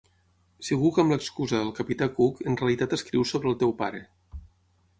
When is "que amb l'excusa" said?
0.95-1.59